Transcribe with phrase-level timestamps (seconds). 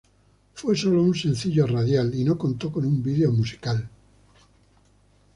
[0.55, 3.87] Fue solo un sencillo radial y no contó con un vídeo musical.